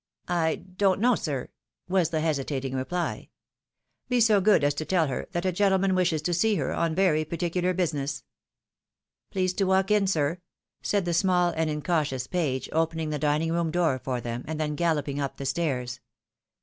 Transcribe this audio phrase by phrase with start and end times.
[0.45, 1.49] ""I don't know, sir,"
[1.87, 3.29] was the hesitating reply."
[4.09, 6.95] Be so good as to teU her that a gentleman wishes to see her on
[6.95, 8.23] very particular business.""
[9.31, 10.39] Please to walk in, sir,"
[10.81, 14.73] said the small and incautious page, opening the dining room door for them, and then
[14.73, 15.99] galloping up the stairs.